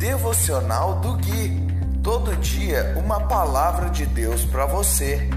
[0.00, 1.60] Devocional do Gui.
[2.02, 5.28] Todo dia uma palavra de Deus para você.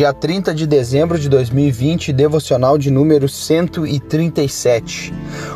[0.00, 5.12] Dia 30 de dezembro de 2020, devocional de número 137.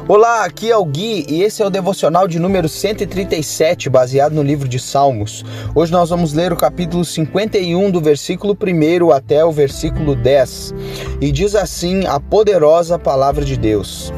[0.07, 4.43] Olá, aqui é o Gui e esse é o devocional de número 137, baseado no
[4.43, 5.43] livro de Salmos.
[5.75, 10.75] Hoje nós vamos ler o capítulo 51, do versículo 1 até o versículo 10,
[11.23, 14.13] e diz assim a poderosa palavra de Deus: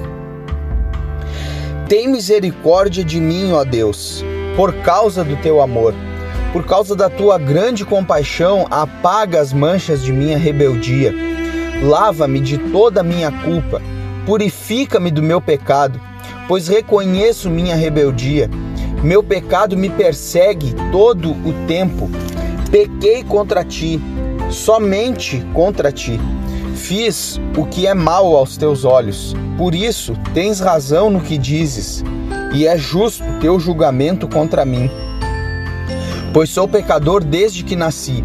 [1.88, 4.24] Tem misericórdia de mim, ó Deus,
[4.56, 5.94] por causa do teu amor
[6.56, 11.14] por causa da tua grande compaixão, apaga as manchas de minha rebeldia.
[11.82, 13.82] Lava-me de toda a minha culpa.
[14.24, 16.00] Purifica-me do meu pecado,
[16.48, 18.48] pois reconheço minha rebeldia.
[19.02, 22.08] Meu pecado me persegue todo o tempo.
[22.70, 24.00] Pequei contra ti,
[24.50, 26.18] somente contra ti.
[26.74, 29.34] Fiz o que é mal aos teus olhos.
[29.58, 32.02] Por isso, tens razão no que dizes,
[32.54, 34.90] e é justo teu julgamento contra mim
[36.36, 38.22] pois sou pecador desde que nasci.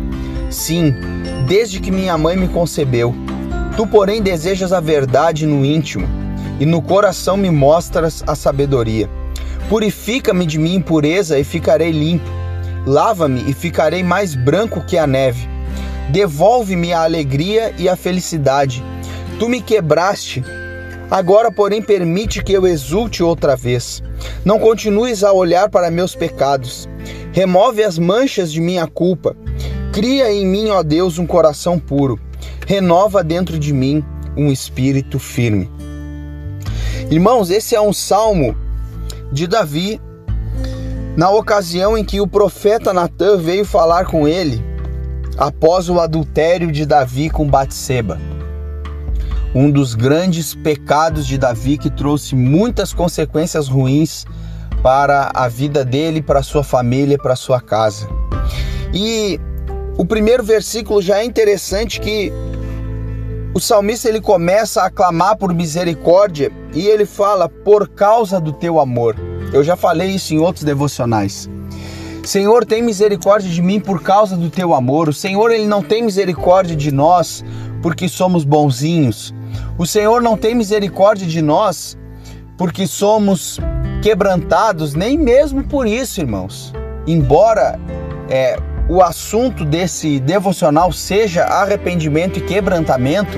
[0.50, 0.94] Sim,
[1.48, 3.16] desde que minha mãe me concebeu.
[3.78, 6.06] Tu, porém, desejas a verdade no íntimo,
[6.60, 9.10] e no coração me mostras a sabedoria.
[9.70, 12.30] Purifica-me de minha impureza e ficarei limpo.
[12.86, 15.48] Lava-me e ficarei mais branco que a neve.
[16.10, 18.84] Devolve-me a alegria e a felicidade.
[19.40, 20.44] Tu me quebraste.
[21.10, 24.04] Agora, porém, permite que eu exulte outra vez.
[24.44, 26.90] Não continues a olhar para meus pecados
[27.32, 29.36] Remove as manchas de minha culpa.
[29.94, 32.20] Cria em mim, ó Deus, um coração puro.
[32.68, 34.04] Renova dentro de mim
[34.36, 35.70] um espírito firme.
[37.10, 38.56] Irmãos, esse é um salmo
[39.32, 40.00] de Davi,
[41.16, 44.62] na ocasião em que o profeta Natan veio falar com ele
[45.38, 48.20] após o adultério de Davi com Batseba.
[49.54, 54.26] Um dos grandes pecados de Davi que trouxe muitas consequências ruins
[54.82, 58.08] para a vida dele, para a sua família, para a sua casa.
[58.94, 59.40] E
[59.98, 62.32] o primeiro versículo já é interessante que
[63.54, 68.80] o salmista ele começa a clamar por misericórdia e ele fala por causa do teu
[68.80, 69.16] amor.
[69.54, 71.50] Eu já falei isso em outros devocionais.
[72.24, 75.10] Senhor, tem misericórdia de mim por causa do teu amor.
[75.10, 77.44] O Senhor ele não tem misericórdia de nós
[77.82, 79.34] porque somos bonzinhos.
[79.78, 81.98] O Senhor não tem misericórdia de nós
[82.58, 83.60] porque somos
[84.02, 86.74] quebrantados, nem mesmo por isso, irmãos.
[87.06, 87.80] Embora
[88.30, 88.58] é,
[88.90, 93.38] o assunto desse devocional seja arrependimento e quebrantamento,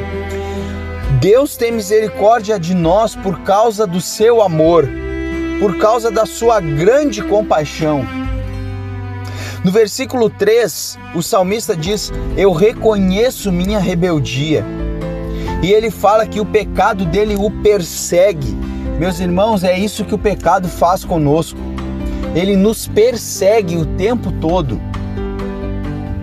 [1.20, 4.90] Deus tem misericórdia de nós por causa do seu amor,
[5.60, 8.06] por causa da sua grande compaixão.
[9.64, 14.66] No versículo 3, o salmista diz: Eu reconheço minha rebeldia.
[15.62, 18.63] E ele fala que o pecado dele o persegue.
[19.04, 21.60] Meus irmãos, é isso que o pecado faz conosco.
[22.34, 24.80] Ele nos persegue o tempo todo,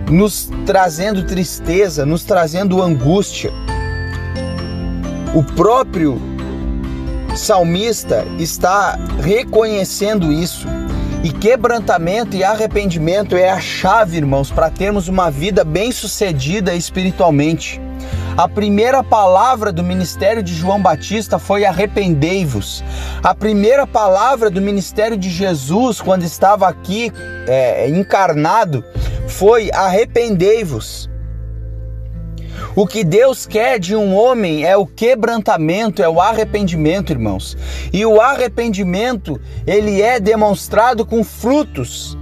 [0.09, 3.51] nos trazendo tristeza, nos trazendo angústia.
[5.35, 6.19] O próprio
[7.35, 10.65] salmista está reconhecendo isso.
[11.23, 17.79] E quebrantamento e arrependimento é a chave, irmãos, para termos uma vida bem-sucedida espiritualmente.
[18.37, 22.81] A primeira palavra do ministério de João Batista foi arrependei-vos.
[23.21, 27.11] A primeira palavra do ministério de Jesus, quando estava aqui
[27.45, 28.85] é, encarnado,
[29.27, 31.09] foi arrependei-vos.
[32.73, 37.57] O que Deus quer de um homem é o quebrantamento, é o arrependimento, irmãos.
[37.91, 42.17] E o arrependimento, ele é demonstrado com frutos.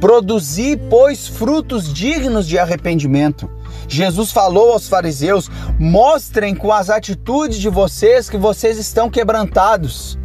[0.00, 3.50] Produzir, pois, frutos dignos de arrependimento.
[3.88, 10.18] Jesus falou aos fariseus: mostrem com as atitudes de vocês que vocês estão quebrantados.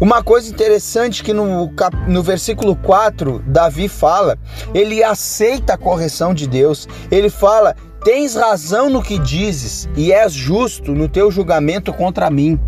[0.00, 1.70] Uma coisa interessante que no,
[2.08, 4.36] no versículo 4, Davi fala,
[4.74, 6.88] ele aceita a correção de Deus.
[7.08, 12.58] Ele fala: Tens razão no que dizes e és justo no teu julgamento contra mim.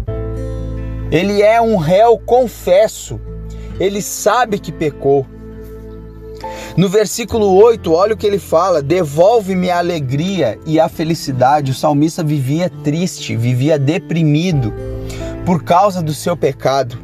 [1.10, 3.20] Ele é um réu confesso.
[3.80, 5.26] Ele sabe que pecou.
[6.76, 11.70] No versículo 8, olha o que ele fala: Devolve-me a alegria e a felicidade.
[11.70, 14.74] O salmista vivia triste, vivia deprimido
[15.46, 16.98] por causa do seu pecado.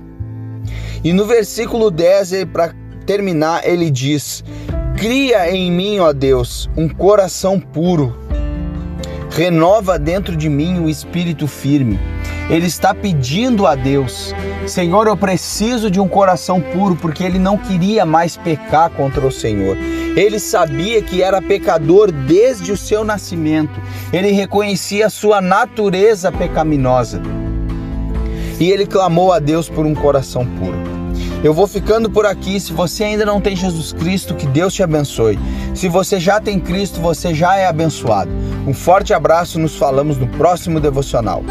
[1.04, 2.74] E no versículo 10, para
[3.06, 4.42] terminar, ele diz:
[4.96, 8.18] Cria em mim, ó Deus, um coração puro.
[9.30, 11.96] Renova dentro de mim o um espírito firme.
[12.50, 14.34] Ele está pedindo a Deus
[14.66, 19.32] Senhor, eu preciso de um coração puro, porque ele não queria mais pecar contra o
[19.32, 19.76] Senhor.
[20.16, 23.80] Ele sabia que era pecador desde o seu nascimento.
[24.12, 27.20] Ele reconhecia a sua natureza pecaminosa.
[28.60, 30.78] E ele clamou a Deus por um coração puro.
[31.42, 32.60] Eu vou ficando por aqui.
[32.60, 35.38] Se você ainda não tem Jesus Cristo, que Deus te abençoe.
[35.74, 38.30] Se você já tem Cristo, você já é abençoado.
[38.66, 41.42] Um forte abraço, nos falamos no próximo devocional.